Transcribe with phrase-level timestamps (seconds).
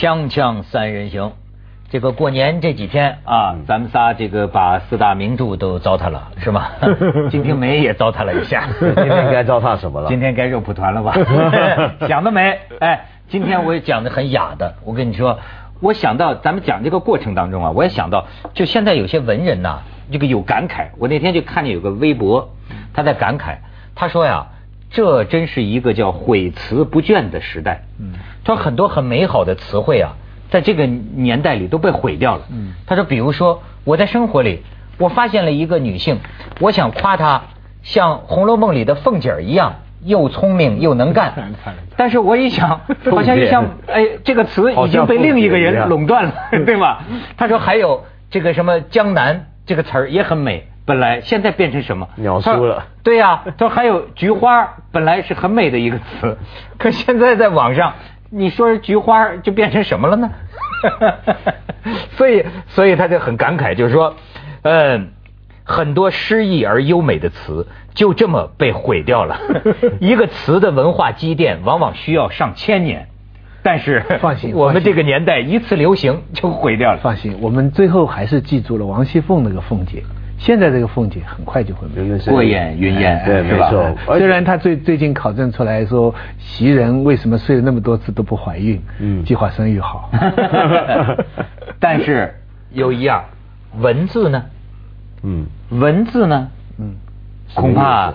[0.00, 1.32] 锵锵三人行，
[1.90, 6.68] 这个过年这几天啊，咱们仨这个把四大名著都糟蹋了，是吗？
[7.28, 8.66] 《金瓶梅》也糟蹋了一下。
[8.80, 10.08] 今天该糟蹋什么了？
[10.08, 11.12] 今天该肉蒲团了吧？
[12.08, 12.60] 想得美！
[12.80, 14.76] 哎，今天我也讲的很雅的。
[14.86, 15.38] 我跟你说，
[15.80, 18.24] 我想到咱们讲这个过程当中啊，我也想到，
[18.54, 19.80] 就现在有些文人呐，
[20.10, 20.86] 这个有感慨。
[20.96, 22.48] 我那天就看见有个微博，
[22.94, 23.58] 他在感慨，
[23.94, 24.46] 他说呀。
[24.90, 27.82] 这真是一个叫毁词不倦的时代。
[28.00, 28.12] 嗯，
[28.44, 30.12] 他说很多很美好的词汇啊，
[30.50, 32.42] 在这个年代里都被毁掉了。
[32.50, 34.62] 嗯，他说，比如说我在生活里，
[34.98, 36.18] 我发现了一个女性，
[36.60, 37.42] 我想夸她
[37.82, 41.32] 像《红楼梦》里的凤姐儿一样，又聪明又能干。
[41.96, 46.34] 但是我一想，好像像哎，这个词已经被另一个人垄断了，
[46.66, 46.98] 对吗？
[47.36, 50.66] 他说还有这个什么江南这个词儿也很美。
[50.90, 52.84] 本来现在变成什么鸟叔了？
[53.04, 56.36] 对呀，他说还有菊花，本来是很美的一个词，
[56.78, 57.94] 可现在在网上，
[58.28, 60.30] 你说菊花就变成什么了呢？
[62.16, 64.16] 所以，所以他就很感慨，就是说，
[64.62, 65.12] 嗯，
[65.62, 69.38] 很多诗意而优美的词就这么被毁掉了。
[70.00, 73.06] 一个词的文化积淀往往需要上千年，
[73.62, 76.98] 但是放心，我们这个年代一次流行就毁掉了。
[77.00, 80.02] 放心，我们最后还是记住了王熙凤那个凤姐。
[80.40, 83.94] 现在这个凤姐很快就会没有过眼云烟，对，没错。
[84.16, 88.80] 虽然她最最近考证出来说，袭人为什么睡了那么多次都不怀孕？
[89.00, 90.10] 嗯，计划生育好。
[91.78, 92.34] 但是
[92.72, 93.22] 有一样，
[93.80, 94.42] 文字呢？
[95.22, 96.48] 嗯，文字呢？
[96.78, 96.94] 嗯，
[97.54, 98.14] 恐怕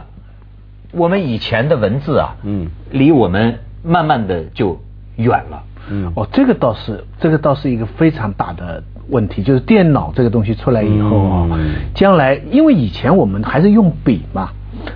[0.93, 4.81] 我们以前的文字啊，嗯，离我们慢慢的就
[5.17, 5.63] 远了。
[5.91, 8.81] 嗯，哦，这个倒是，这个倒是一个非常大的。
[9.09, 11.49] 问题就是电脑这个东西出来以后啊，
[11.93, 14.49] 将来因为以前我们还是用笔嘛，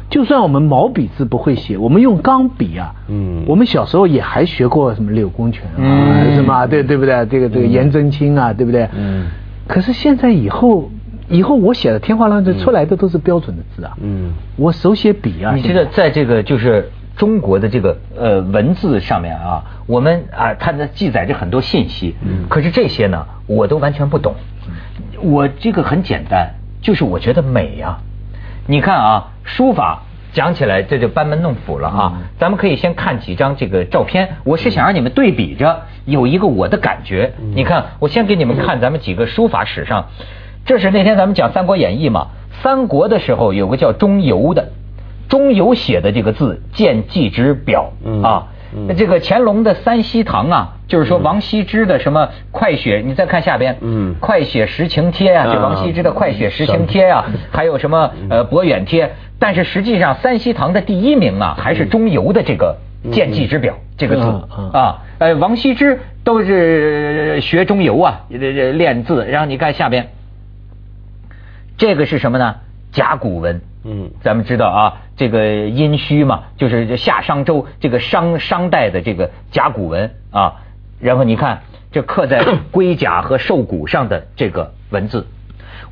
[0.09, 7.25] 就算我们毛笔字不会写，我们用钢笔啊，嗯，我们小时候也还学过什么柳公权啊，什么对对不对？
[7.27, 8.87] 这个这个颜真卿啊，对不对？
[8.95, 9.27] 嗯。
[9.67, 10.89] 可是现在以后，
[11.29, 15.53] 以后我写的天花乱坠出来的都是标准的字啊，嗯，我手写笔啊。
[15.55, 16.89] 你觉得在这个就是？
[17.19, 22.15] 中国的这个呃文字上面啊，我们啊它的记载着很多信息，
[22.47, 24.35] 可是这些呢我都完全不懂。
[25.21, 27.97] 我这个很简单，就是我觉得美呀。
[28.67, 32.21] 你看啊，书法讲起来这就班门弄斧了啊。
[32.39, 37.33] 咱们可以先看几张这个照片，我是想让你们对比着有一个我的感觉。
[37.41, 40.05] 嗯你看，我先给你们看咱们几个书法史上，
[40.65, 42.27] 这是那天咱们讲《三国演义》嘛，
[42.63, 44.69] 三国的时候有个叫钟繇的。
[45.29, 48.47] 中有写的这个字，见记之表啊。
[48.95, 59.11] 这个乾隆的三希堂啊，就是说王羲之的什么快雪，你再看下边，嗯，快雪时晴帖啊，这王羲之的快雪时晴帖啊，还有什么呃博远帖。
[59.39, 62.77] 但是实际上，三希堂的第一名啊，还是中游的这个
[63.11, 64.21] 见记之表这个字
[64.71, 65.01] 啊。
[65.17, 69.25] 呃，王羲之都是学中游啊，练字。
[69.25, 70.09] 然后你看下边，
[71.75, 72.57] 这个是什么呢？
[72.91, 73.61] 甲骨文。
[73.83, 80.55] 嗯，咱们知道啊，这个殷墟嘛，就是夏商周这个商商代的这个甲骨文啊。
[80.99, 81.61] 然后你看，
[81.91, 85.27] 这刻在 龟甲和兽骨上的这个文字，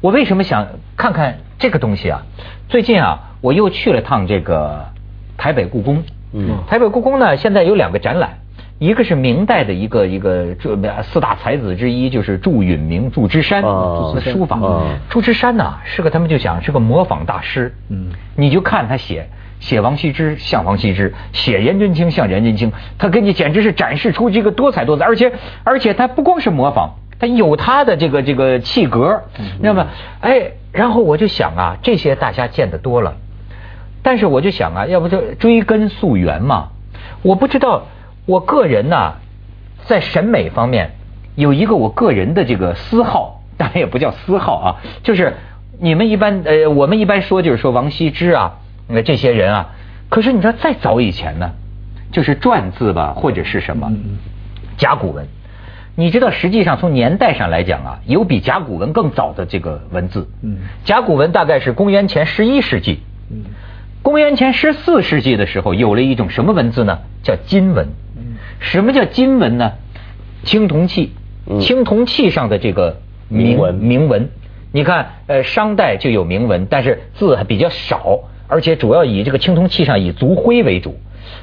[0.01, 2.23] 我为什么想看看这个东西啊？
[2.67, 4.87] 最近啊，我又去了趟这个
[5.37, 6.03] 台北故宫。
[6.33, 8.39] 嗯，台北故宫呢，现在有两个展览。
[8.79, 14.59] 一个是明代的一个一个这四大才子之一，就是祝允明、祝枝山的书法。
[15.09, 17.73] 祝枝山呢，是个他们就讲是个模仿大师。
[17.89, 19.29] 嗯，你就看他写
[19.59, 25.33] 写王羲之像王羲之，写颜真卿像颜真卿，他给你简直是展示出这个多彩多姿，而且
[25.63, 29.23] 而且他不光是模仿，他有他的这个这个气格。
[29.59, 29.87] 那么，
[30.21, 33.15] 哎，然后我就想啊，这些大家见得多了，
[34.03, 36.69] 但是我就想啊，要不就追根溯源嘛？
[37.23, 37.87] 我不知道。
[38.27, 39.13] 我个人呢，
[39.85, 40.91] 在审美方面
[41.35, 44.67] 有一个我个人的这个私好，当然也不叫私好啊，
[45.01, 45.33] 就是
[45.79, 48.57] 你们一般呃，我们一般说就是说王羲之啊，
[48.89, 49.69] 那这些人啊，
[50.09, 51.51] 可是你知道再早以前呢，
[52.11, 53.91] 就是篆字吧，或者是什么
[54.75, 55.25] 甲骨文，
[55.95, 60.27] 你知道实际上从年代上来讲啊，有比甲骨文更早的这个文字，
[60.83, 62.99] 甲骨文大概是公元前十一世纪，
[64.01, 66.99] 公元前十四世纪的时候有了一种什么文字呢？
[67.23, 67.87] 叫金文。
[68.59, 69.73] 什么叫金文呢？
[70.43, 71.11] 青铜器，
[71.59, 74.29] 青铜器上的这个铭文，铭文，
[74.71, 80.97] 你看，呃，商代就有铭文，但是字还比较少，而且主要以这个青铜器上以族徽为主。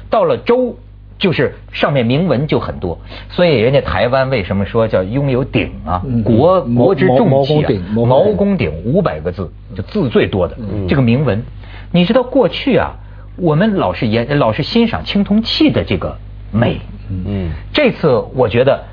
[0.09, 0.77] 到了周，
[1.17, 6.01] 就是上面铭文就很多，所以人家台湾为什么说叫拥有鼎啊？
[6.23, 10.57] 国国之重器啊，毛公鼎五百个字，就字最多的
[10.87, 11.43] 这个铭文。
[11.91, 12.95] 你知道过去啊，
[13.37, 16.17] 我们老是研老是欣赏青铜器的这个
[16.55, 16.81] 美。
[17.09, 18.85] 嗯，这次我觉得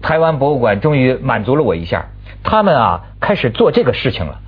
[0.00, 2.06] 台湾博物馆终于满足了我一下，
[2.44, 4.38] 他们啊开始做这个事情了。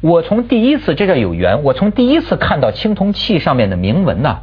[0.00, 4.38] 我从第一次这叫有缘，我从第一次看到青铜器上面的铭文呐，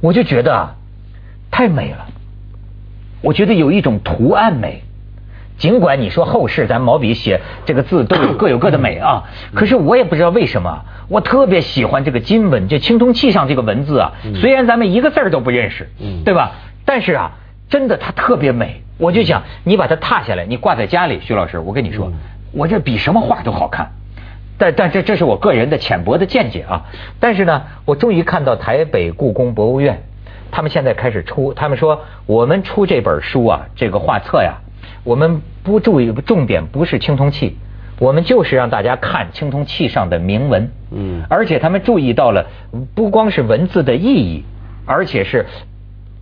[0.00, 0.74] 我就觉得啊
[1.50, 2.06] 太美了。
[3.20, 4.82] 我觉得有一种图案美，
[5.58, 9.24] 尽管你说后世咱毛笔写这个字都有各有各的美啊，
[9.54, 15.88] 可是我也不知道为什么，我特别喜欢这个金文，这青铜器上这个文字啊，虽然咱们一个字儿都不认识，
[16.24, 16.52] 对吧？
[16.84, 17.32] 但是啊，
[17.68, 18.82] 真的它特别美。
[18.96, 22.12] 我就想你把它踏下来，你挂在家里，徐老师，我跟你说，
[22.52, 23.90] 我这比什么画都好看。
[24.56, 26.84] 但但这这是我个人的浅薄的见解啊。
[27.18, 30.04] 但是呢，我终于看到台北故宫博物院，
[30.52, 34.58] 他们现在开始出，他们说我们出这本书啊，这个画册呀，
[35.02, 37.58] 我们不注意重点不是青铜器，
[37.98, 40.70] 我们就是让大家看青铜器上的铭文。
[40.92, 41.24] 嗯。
[41.28, 42.46] 而且他们注意到了，
[42.94, 44.44] 不光是文字的意义，
[44.86, 45.46] 而且是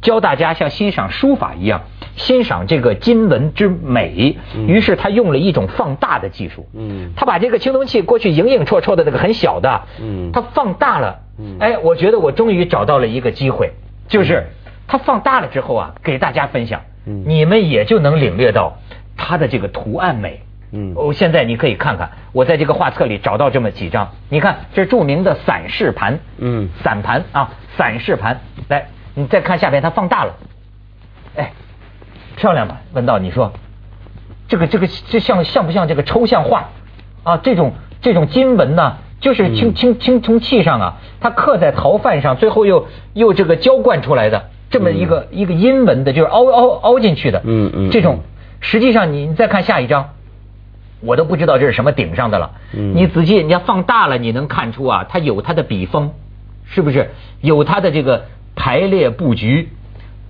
[0.02, 1.82] 教大家像欣赏书法一样。
[2.14, 6.69] 欣赏这个金文之美，于是他用了一种放大的技术。
[6.75, 11.20] 嗯，他把这个青铜器过去影影绰绰的那个很小的，嗯，他放大了。
[11.38, 13.72] 嗯，哎，我觉得我终于找到了一个机会，
[14.08, 14.46] 就是
[14.87, 17.25] 他放大了之后啊，给大家分享，嗯。
[17.26, 18.76] 你们也就能领略到
[19.16, 20.43] 它的这个图案美。
[20.72, 30.35] 嗯，哦，现在你可以看看，我在这个画册里找到这么几张，你看这著名的散氏盘，嗯，散盘啊，散氏盘，来，你再看下边，它放大了，
[31.37, 31.53] 哎。
[32.35, 32.81] 漂亮吧？
[32.94, 33.53] 文道，你说，
[34.49, 36.70] 这个这个这像像不像这个抽象画
[37.25, 37.37] 啊？
[37.37, 47.43] 这种这种金文呢，就是青青青铜器上啊，它刻在陶范上，最后又又这个浇灌出来的这么一个一个阴文的，就是凹凹凹进去的。
[47.44, 47.91] 嗯嗯。
[47.91, 48.20] 这种
[48.61, 50.14] 实际上你再看下一张，
[51.00, 52.53] 我都不知道这是什么顶上的了。
[52.73, 52.94] 嗯。
[52.97, 56.12] 你仔细你要放大了，你能看出啊，它有它的笔锋，
[56.64, 57.11] 是不是？
[57.43, 58.25] 有它的这个
[58.62, 59.70] 排列布局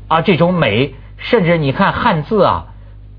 [0.09, 0.95] 啊，这种美。
[1.19, 2.69] 甚至你看汉字啊，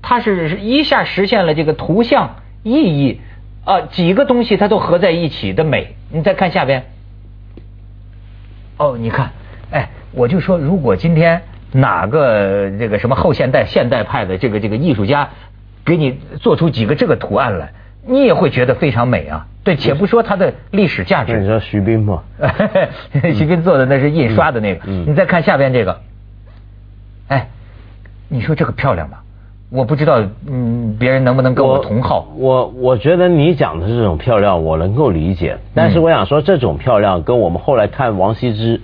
[0.02, 3.20] 它是一下实现了这个图像意义
[3.64, 5.94] 啊，几个东西它都合在一起的美。
[6.10, 6.84] 你再看下边，
[8.76, 9.30] 哦，你看，
[9.70, 15.30] 哎，我就说，如果今天哪个这个什么后现代、现代派的这个这个艺术家
[15.84, 17.72] 给你做出几个这个图案来，
[18.06, 19.46] 你也会觉得非常美啊。
[19.62, 21.38] 对，且不说它的历史价值。
[21.40, 22.22] 你说徐冰吗？
[23.34, 24.90] 徐冰做的那是印刷的那个。
[24.90, 26.00] 你再看下边这个，
[27.28, 27.48] 哎。
[28.28, 29.18] 你说这个漂亮吗？
[29.70, 32.26] 我不知道，嗯，别人能不能跟我同号？
[32.36, 35.58] 我我觉得你讲的这种漂亮，我能够理解。
[35.74, 38.80] 但是我想说，这种漂亮跟我们后来看王羲之，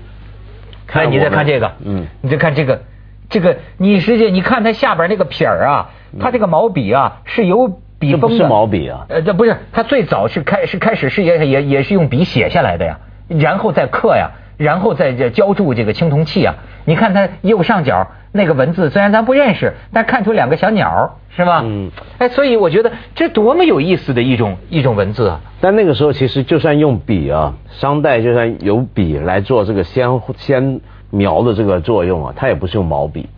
[0.87, 2.83] 看你再看这个，嗯，你再看这个，
[3.29, 5.91] 这个你实际你看它下边那个撇儿啊，
[6.21, 9.07] 它这个毛笔啊是有笔锋的，是毛笔啊？
[9.09, 12.99] 呃，这不是，他最早是开是开始是也也也是用笔写下来的呀，
[13.29, 16.57] 然后再刻呀，然后再这浇铸这个青铜器啊。
[16.85, 18.11] 你看它右上角。
[18.33, 21.63] 那个文字虽然咱不认识，但看出两个小鸟是吧？
[21.65, 25.41] 嗯，哎，所以我觉得这多么有意思的一种一种文字啊！
[25.61, 30.81] 但那个时候其实就算用笔啊，商代就算有笔来做这个先先
[31.11, 33.29] 描的这个作用啊，它也不是用毛笔，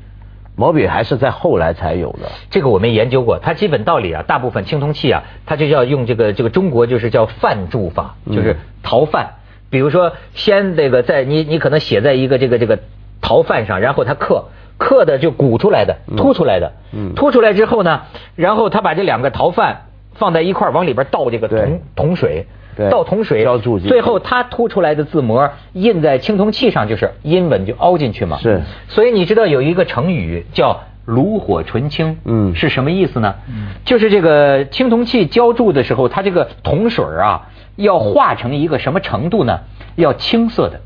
[0.56, 2.30] 毛笔还是在后来才有的。
[2.50, 9.34] 这个我们研究过，它基本道理啊，大部分青铜器啊，它就要用这个这个中国就是叫范铸法，就是陶范。
[9.70, 12.78] 比如说先这个在你你可能写在一个这个这个
[13.20, 14.46] 陶范上，然后它刻。
[14.78, 16.72] 刻的就鼓出来的，凸出来的，
[17.14, 18.02] 凸出来之后呢，
[18.34, 19.82] 然后他把这两个陶范
[20.14, 22.46] 放在一块往里边倒这个铜铜水，
[22.90, 23.44] 倒铜水，
[23.88, 28.38] 最后它凸出来的字模印在青铜器上，就是阴文就凹进去嘛。
[28.38, 33.34] 是，所以你知道有一个成语叫炉火纯青，嗯，是什么意思呢？
[33.48, 39.60] 嗯，就是这个青铜器浇铸的时候，它这个铜水啊，要化成一个什么程度呢？
[39.96, 40.80] 要青色的。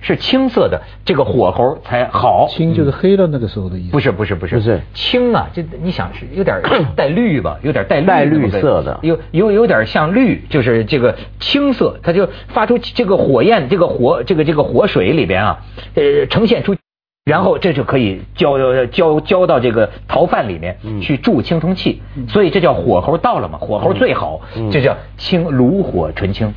[0.00, 2.46] 是青色的，这个火候才好。
[2.48, 3.90] 青就是黑了那个时候的意思。
[3.92, 4.56] 不是不是不是。
[4.56, 4.80] 不是。
[4.94, 6.60] 青啊，这你想是有点
[6.94, 15.60] 带绿吧，有点带带绿色的，有有有点像绿，就是这个青色，它就发出这个火焰，这个火这个这个火水里边啊，
[15.94, 16.76] 呃，呈现出，
[17.24, 24.40] 然后这就可以浇浇浇到这个陶范里面去铸青铜器，所以这叫火候到了嘛，火候最好，
[24.70, 26.54] 这叫青炉火纯青。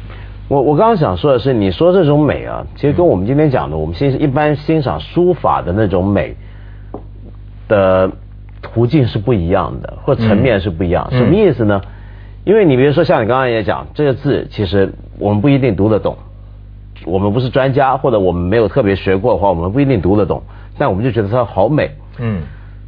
[0.47, 6.35] 我我刚刚想说的是，你说这种美啊，其实跟我们今天讲的，我们欣一般欣赏书法的那种美
[7.69, 8.11] 的
[8.61, 11.07] 途径是不一样的，或层面是不一样。
[11.11, 11.81] 什么意思呢？
[12.43, 16.17] 因为你比如说像你刚刚也讲，这个字其实我们不一定读得懂，
[17.05, 20.43] 我们不是专家，或者我们没有特别学过的话，我们不一定读得懂，
[20.77, 21.91] 但我们就觉得它好美。
[22.17, 22.41] 嗯，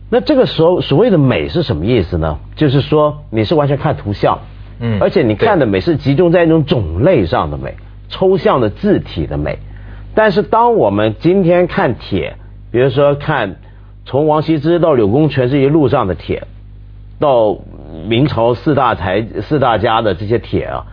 [0.09, 2.39] 那这个时候所谓的美是什么意思呢？
[2.55, 4.39] 就是说你是完全看图像。
[4.85, 7.75] 嗯，而且你看的美是集中在一种种类上的美，
[8.09, 9.57] 抽象的字体的美。
[10.13, 12.35] 但是当我们今天看帖，
[12.69, 13.55] 比如说看
[14.05, 16.43] 从王羲之到柳公权这一路上的帖，
[17.17, 17.57] 到
[18.07, 20.85] 明朝四大才四大家的这些帖啊，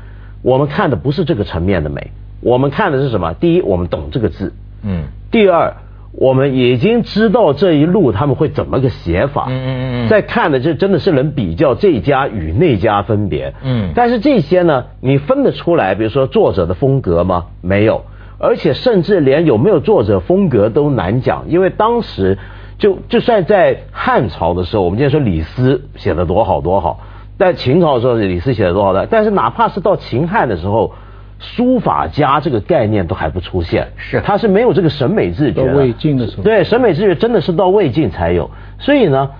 [0.42, 3.34] 我们看的不是这个层面的美，我们看的是什么？
[3.34, 4.54] 第一，我们懂这个字，
[4.84, 5.02] 嗯。
[5.32, 5.74] 第二，
[6.12, 10.08] 我们已经知道这一路他们会怎么个写法，嗯嗯嗯。
[10.08, 13.92] 在看的这真的是能比较这家与那家分别，嗯。
[13.94, 15.94] 但是这些呢，你分得出来？
[15.94, 17.46] 比如说作者的风格吗？
[17.60, 18.02] 没有。
[18.42, 22.38] 而且甚至连有没有作者风格都难讲，因为当时
[22.78, 27.00] 就就算在汉朝的时候，我们今天说李斯写的多好多好，
[27.38, 30.94] 在秦朝的时候李斯写的多好的，但是哪怕是到秦汉的时候，
[31.40, 35.66] 书法家这个概念都还不出现，是他是没有这个审美自觉。
[35.66, 39.30] 到魏晋的时候，对审美自觉真的是到魏晋才有，所以呢，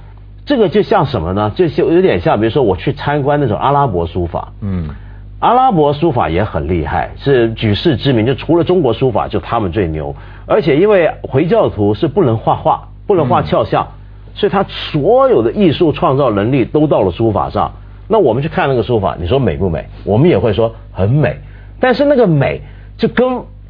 [0.45, 1.53] 这个就像什么呢？
[1.55, 4.89] 就就有点像，比如说我去参观那种阿拉伯书法，嗯。
[5.41, 8.27] 阿拉伯书法也很厉害，是举世知名。
[8.27, 10.15] 就除了中国书法，就他们最牛。
[10.45, 13.89] 而且因为回教徒是不能画画，不能画肖像，
[14.35, 17.73] 所以他所有的艺术创造能力都到了书法上。
[18.07, 19.87] 那我们去看那个书法，你说美不美？
[20.05, 21.39] 我们也会说很美。
[21.81, 22.61] 但是那个美
[22.97, 23.27] 就跟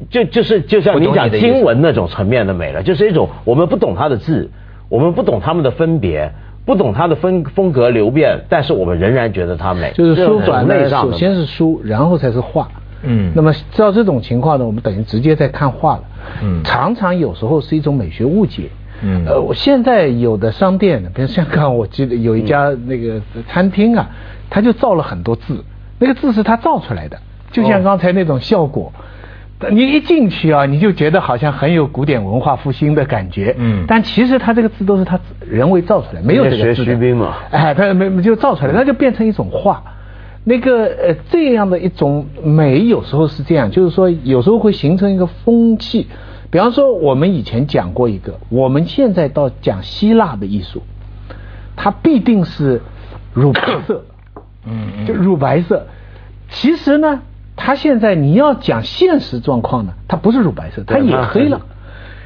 [0.09, 4.51] 就就是就像你讲经文那种层面的美了，就是一种我们不懂它的字，
[4.89, 6.31] 我们不懂它们的分别。
[6.63, 9.91] 不懂它的风风格流变，但是我们仍然觉得它美。
[9.95, 12.69] 就是书转内上，首先是书，然后才是画。
[13.01, 13.31] 嗯。
[13.35, 16.03] 那么照这种情况呢，我们等于直接在看画了。
[16.43, 16.61] 嗯。
[16.63, 18.69] 常常有时候是一种美学误解。
[19.01, 19.25] 嗯。
[19.25, 24.07] 呃，我现在有的商店，比如香港，我记得有一家那个餐厅啊，
[24.47, 25.65] 他就造了很多字，
[25.97, 27.17] 那个字是他造出来的，
[27.51, 28.91] 就像刚才那种效果。
[29.69, 33.55] 你一进去啊，你就觉得好像很有古典文化复兴的感觉。
[33.59, 33.85] 嗯。
[33.87, 36.73] 但其实他这个字都是他人为造出来，没有这个字。
[36.73, 37.35] 学徐冰嘛。
[37.51, 39.83] 哎，他没就造出来，那就变成一种画。
[40.43, 46.07] 那个呃，这样的一种美，有时候是这样，就是说有时候会形成一个风气。
[46.49, 50.81] 比方说，我们以前讲过一个，我们现在到讲希腊的艺术，
[51.75, 52.81] 它必定是
[53.31, 54.03] 乳白色。
[54.65, 55.05] 嗯。
[55.05, 55.85] 就乳白色，
[56.49, 57.21] 其实呢。
[57.55, 61.61] 他现在你要讲现实状况呢，它不是乳白色，它也黑了。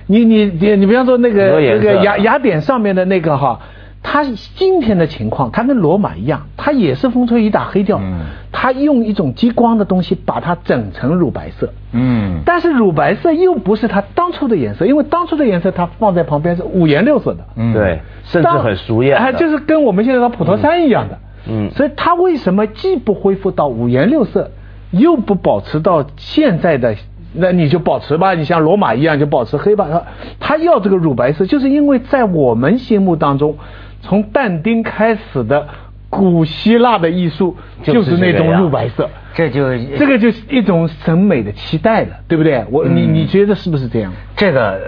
[0.08, 3.60] 你你你你比方说那个那个雅雅典上面的那个哈，
[4.04, 8.00] 它今天的情况，它跟罗马一样，它也是风吹雨打黑掉。
[8.00, 8.20] 嗯。
[8.52, 11.74] 它用一种激光的东西把它整成乳白色。
[11.92, 12.42] 嗯。
[12.46, 17.40] 但是乳白色又不是它当初的颜色，因为当初的颜色它放在旁边是五颜六色的。
[17.56, 17.74] 嗯。
[17.74, 19.18] 对，甚至很熟艳。
[19.18, 21.18] 哎，就是跟我们现在的普陀山一样的。
[21.50, 21.72] 嗯。
[21.72, 24.52] 所以它为什么既不恢复到五颜六色？
[24.98, 26.96] 又不保持到现在的，
[27.34, 28.34] 那你就保持吧。
[28.34, 29.88] 你像罗马一样就保持黑吧。
[29.90, 30.04] 他
[30.40, 33.58] 他要这个乳白色，就是因为在我们心目当中，
[34.02, 35.68] 从但丁开始的
[36.10, 39.10] 古希腊的艺术就是那种乳白色。
[39.34, 42.64] 这就这个就是一种审美的期待了，对不对？
[42.72, 44.14] 我你你觉得是不是这样？
[44.38, 44.80] 这个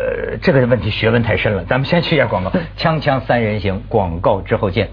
[0.42, 2.52] 这个问题学问太深了，咱们先去一下广告。
[2.80, 4.88] 锵锵三人行，广告之后见。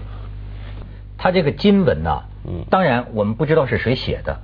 [1.17, 2.23] 他这个金文呢，
[2.69, 4.39] 当然我们不知道是谁写的。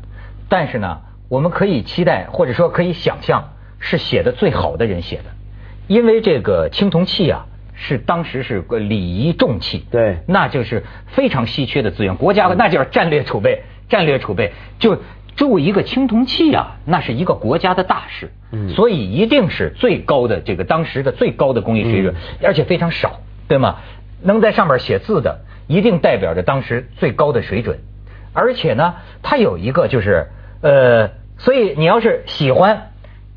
[0.51, 5.23] 但是呢，我们可以期待，或者说可以想象，是写的最好的人写的，
[5.87, 14.97] 因为这个青铜器啊，是当时是个礼仪重器，对，那就是非常稀缺的资源，国家那就是战略储备，战略储备就
[15.37, 23.77] 铸一个青铜器啊，那是一个国家的大事，嗯，所以一定是最高的这个当时的最高的工艺水准，而且非常少，对吗？
[24.21, 27.79] 能在上面写字的，一定代表着当时最高的水准，
[28.33, 30.27] 而且呢，它有一个就是。
[30.61, 32.91] 呃，所以你要是喜欢，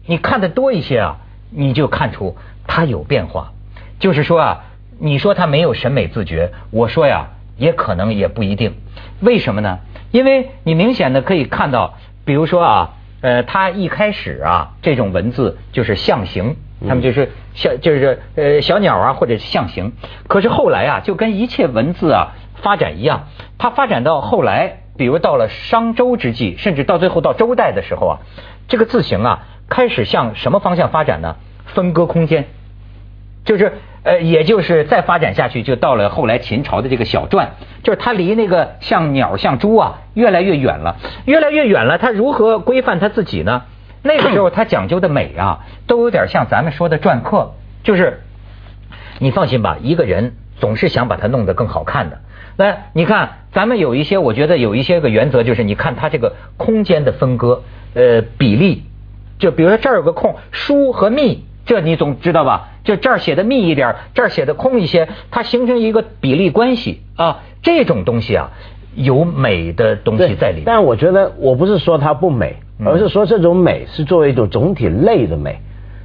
[0.06, 1.16] 你看的多一些啊，
[1.50, 3.52] 你就看出他有变化。
[3.98, 4.64] 就是说啊，
[4.98, 8.74] 你说他没有审美自觉，我说呀，也可能也不一定。
[9.20, 9.78] 为什么呢？
[10.10, 11.94] 因为你明显的可以看到，
[12.26, 12.90] 比如说啊，
[13.22, 19.92] 呃，他一开始啊，这种文字就是象形，他们就是小就是呃小鸟啊，或者是象形。
[20.28, 24.80] 可是后来啊，就跟一切文字啊发展一样，它发展到后来。
[24.96, 28.18] 比如到了商周之际，甚至到最后到周代的时候啊，
[28.68, 31.36] 这个字形啊开始向什么方向发展呢？
[31.66, 32.46] 分割空间，
[33.44, 33.72] 就是
[34.04, 37.48] 呃，也就是再发展下去，就到了后来秦朝的这个小篆，
[37.82, 41.98] 就是它离那个像鸟像猪啊越来越远了，越来越远了。
[41.98, 43.62] 它如何规范它自己呢？
[44.02, 48.20] 那个时候它讲究的美啊，都有点像咱们说的篆刻，就是
[49.18, 52.20] 你放心吧，一个人总是想把它弄得更好看的。
[52.56, 57.62] 那你看，咱们有一些，我觉得有一些个原则，就是你看它这个空间的分割，
[57.94, 58.82] 呃，比例，
[59.38, 62.68] 就比如说这儿有个空，疏和密，这你总知道吧？
[62.84, 67.42] 就这儿写的密一点，这儿写的空一些，它形成一个比例关系啊。
[67.62, 68.50] 这种东西啊，
[68.94, 70.64] 有美的东西在里面。
[70.66, 75.61] 但我觉得，我不是说它不美，而是说这种美是作为一种总体类的美。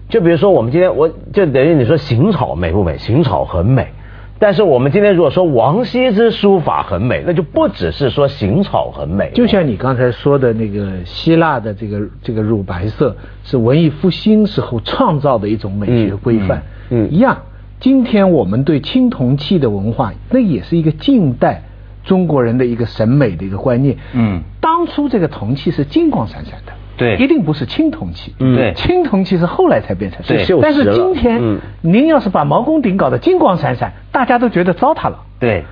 [0.07, 2.97] 就比如说，我们今天，我就等于你说行草美不美？
[2.97, 3.89] 行草很美。
[4.39, 17.37] 但是我们今天如果说王羲之书法很美，那就不只是说行草很美，就像你刚才说的那个希腊的这个这个乳白色是文艺复兴时候创造的一种美学规范，嗯嗯一样。
[17.81, 21.63] 今天我们对青铜器的文化，那也是一个近代
[22.03, 23.97] 中国人的一个审美的一个观念。
[24.13, 27.17] 嗯当初这个铜器是金光闪闪的，对。
[27.17, 28.35] 一定不是青铜器。
[28.37, 28.73] 嗯对。
[28.75, 30.21] 青铜器是后来才变成。
[30.27, 30.45] 对。
[30.45, 31.59] 锈蚀但是今天，嗯。
[31.81, 35.21] 您要是把毛公鼎搞得金光闪闪，大家都觉得糟蹋了。
[35.39, 35.63] 对，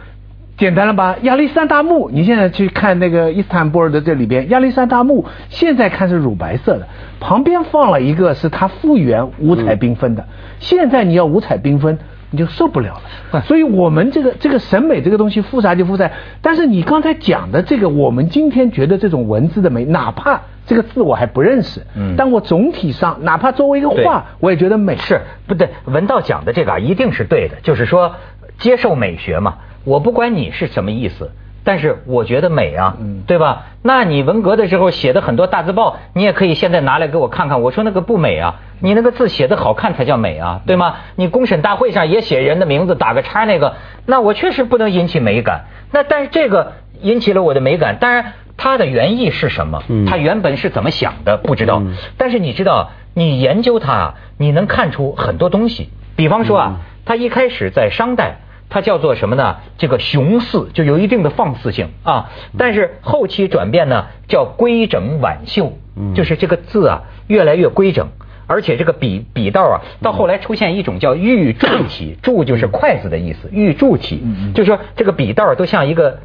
[0.57, 1.17] 简单了吧？
[1.23, 6.87] 亚历山大墓，你现在去看那个伊斯坦布尔的这里边，亚历山大墓现在看是乳白色的，
[7.19, 10.25] 旁边放了一个是它复原五彩缤纷的。
[10.59, 11.99] 现在你要五彩缤纷，
[12.31, 13.01] 你就受不了
[13.33, 13.41] 了。
[13.41, 16.09] 所以我们这个这个审美这个东西复杂就复杂，
[16.41, 24.95] 但是你刚才讲的这个，我们今天觉得这种文字的美，哪怕这个字我还不认识，嗯但我总体上哪怕作为一个画，我也觉得美。
[24.97, 25.69] 是不对？
[25.85, 28.15] 文道讲的这个啊，一定是对的，就是说
[28.59, 29.55] 接受美学嘛。
[29.85, 31.31] 我不管你是什么意思，
[31.63, 33.67] 但是我觉得美啊，嗯对吧？
[33.81, 37.61] 那你文革的时候写的很多大字报，你也可以现在拿来给我看看。
[37.61, 40.95] 我说那个不美啊，你那个字写的好看才叫美啊，对吗？
[41.15, 45.67] 你公审大会上也写人的名字，打个叉那个，那我确实不能引起美感。
[45.93, 49.83] 那但是这个引起了我的美感，当然它的原意是什么？
[49.87, 50.05] 嗯。
[50.05, 51.37] 它原本是怎么想的？
[51.37, 51.95] 不知道，嗯。
[52.17, 55.89] 但是你知道，你研究它啊，你能看出很多东西。
[56.15, 58.39] 比方说啊，它一开始在商代。
[58.69, 59.59] 它叫做什么呢？
[59.77, 61.87] 这个雄肆就有一定的放肆性。
[62.03, 65.77] 啊，但是后期转变呢，叫规整婉秀，
[66.13, 68.09] 就是这个字啊越来越规整，
[68.45, 74.21] 而且这个笔笔道啊，到后来出现一种叫玉柱体，柱就是筷子的意思，玉柱体，
[74.53, 76.19] 就是说这个笔道都像一个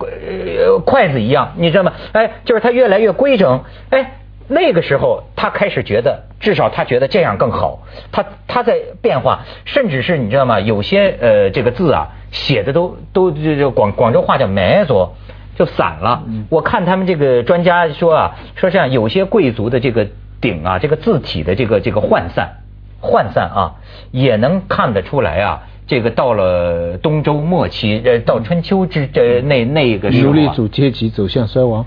[0.00, 1.92] 呃筷子一样，你知道吗？
[2.12, 4.14] 哎，就是它越来越规整，哎。
[4.50, 7.82] 那个时候，他开始觉得，至少他觉得这样更好。
[8.10, 10.58] 他他在变化，甚至是你知道吗？
[10.58, 15.14] 有些呃这个字啊，写的都都这这广广州话叫没左，
[15.54, 16.22] 就散了。
[16.48, 20.06] 我看他们这个专家说啊，说这样有些贵族的这个
[20.40, 22.62] 鼎啊，这个字体的这个这个涣散，
[23.02, 23.74] 涣散啊，
[24.12, 25.64] 也能看得出来啊。
[25.88, 31.84] 这个到了东周末期，呃，到春秋之这那那个时候、啊，奴隶主阶级走向衰亡。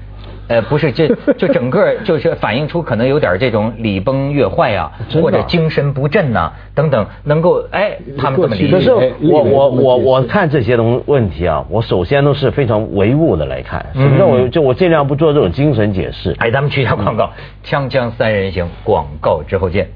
[0.48, 8.72] 呃，不是，这就整个就是反映出可能有点这种礼崩乐坏啊， 或者精神不振呐、等等，能够哎，他们这么理解。
[8.72, 13.86] 可是哎我我我我看这些东问题啊，我首先都是非常唯物的来看。
[13.94, 16.36] 什么叫我就我尽量不做这种精神解释。
[16.40, 17.32] 哎，咱们去一下广告，
[17.64, 19.90] 锵锵三人行，广告之后见。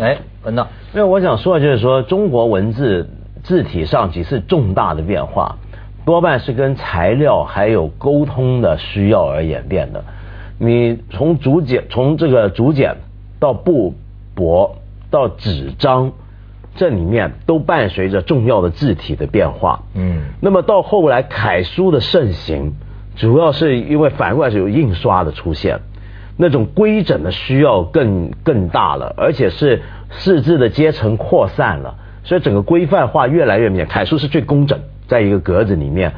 [0.00, 3.08] 哎，文道，因为我想说的就是说，中国文字
[3.44, 5.56] 字体上几次重大的变化，
[6.04, 10.04] 多半是跟材料还有沟通的需要而演变的。
[10.58, 12.96] 你从竹简，从这个竹简
[13.38, 13.94] 到布
[14.36, 14.70] 帛
[15.10, 16.12] 到纸张，
[16.74, 19.82] 这里面都伴随着重要的字体的变化。
[19.94, 22.74] 嗯那么到后来楷书的盛行，
[23.16, 25.80] 主要是因为反过来是有印刷的出现，
[26.36, 33.86] 那种规整的需要更更大了，而且是四字的阶层扩散了，所以整个规范化越来越明显。
[33.86, 36.12] 楷书是最工整，在一个格子里面，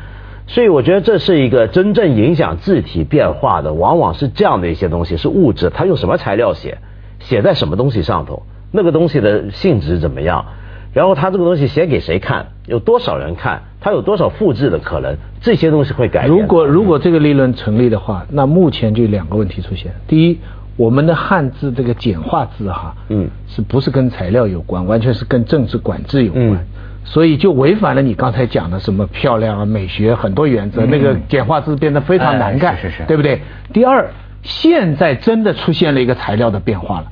[0.47, 6.79] 所以我觉得这是一个真正影响字体变化的，往往是这样的一些东西，是物质，它用什么材料写，
[7.21, 10.45] 写在什么东西上头，那个东西的性质怎么样。
[10.93, 16.39] 然后它这个东西写给谁看，有多少人看，它有多少复制的可能，这些东西会改变。
[16.39, 19.93] 如果如果这个理论成立的话，那目前就两个问题出现。
[20.07, 20.39] 第一，
[20.77, 24.87] 我们的汉字这个简化字哈，嗯是不是跟材料有关？
[24.87, 26.51] 完全是跟政治管制有关。
[26.51, 26.59] 嗯
[27.07, 33.43] 所以就违反了你刚才讲的什么漂亮啊、美学很多原则，那个简化字变得非常难干，是是是对不对？
[33.75, 34.09] 第二，
[34.43, 37.07] 现在真的出现了一个材料的变化了，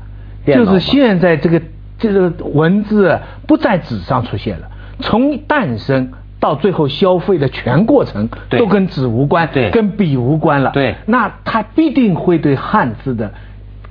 [0.46, 1.60] 就是现在这个
[1.98, 4.70] 这个文字不在纸上出现了，
[5.00, 10.70] 从诞生到最后消费的全过程都跟纸无关，对跟笔无关了。
[10.70, 13.30] 对那它必定会对汉字的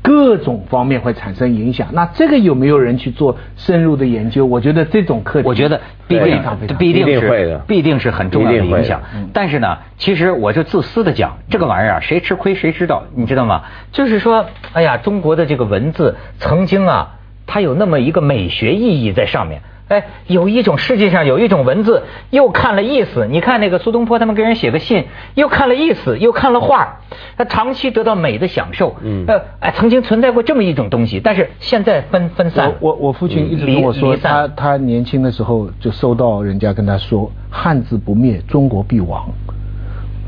[0.02, 1.90] 各种方面会产生影响。
[1.92, 4.46] 那这个有没有人去做深入的研究？
[4.46, 6.44] 我觉得这种课题，我觉得必非定
[6.80, 9.02] 必定一定会是的必定是很重要的影响。
[9.34, 13.64] 但是呢，其实我就自私的讲，这个玩意儿啊，谁吃亏谁知道，你知道吗？
[13.92, 19.62] 就是说，哎呀，中国的这个文字曾经啊，它有那么一个美学意义在上面。
[19.92, 23.28] 哎，有一种世界上有一种文字，又看了意思。
[23.30, 27.00] 你看那个苏东坡他们给人写个信，又看了意思，又看了画，
[27.38, 28.96] 他长期得到美的享受。
[29.04, 32.74] 嗯呃，哎，曾经存在过这么一种东西，但是现在分分散。
[32.80, 39.30] 我我我父亲一直跟我说，他他年轻的时候就收到人家跟他说“汉字不灭，中国必亡”。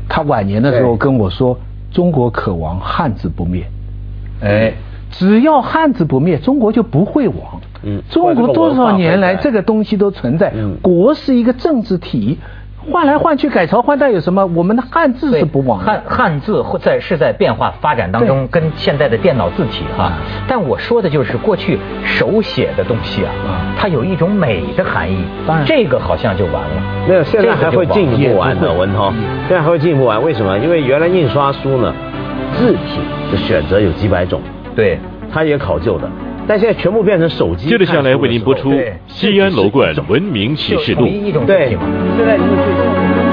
[0.06, 1.58] 他晚年的时候跟我说
[1.90, 3.64] ：“中国可亡，汉字不灭。
[4.42, 4.74] 哎，”
[5.18, 7.36] 只要汉字不灭，中国就不会亡。
[7.84, 10.52] 嗯，中国多少年来这个东西都存在。
[10.54, 12.38] 嗯，国是一个政治体。
[12.92, 14.44] 换来换去，改朝换代有什么？
[14.44, 15.78] 我们的汉字是不亡。
[15.78, 20.12] 汉汉字在是在变化发展当中，跟现在的电脑字体哈。
[20.46, 23.30] 但我说的就是过去手写的东西啊，
[23.78, 25.24] 它有一种美的含义。
[25.46, 26.82] 当然，这个好像就完了。
[27.08, 29.10] 没有，现在还会进一步完的，文涛。
[29.48, 30.58] 现在还会进一步完，为什么？
[30.58, 31.94] 因为原来印刷书呢，
[32.58, 33.00] 字体
[33.32, 34.42] 的选择有几百种，
[34.74, 34.98] 对，
[35.32, 36.10] 它也考究的。
[36.46, 37.68] 但现在全部变成手机。
[37.68, 38.70] 接着下来为您播出
[39.06, 41.06] 《西安楼冠文明启示录》。
[41.46, 41.70] 对，
[42.16, 43.23] 现在您们最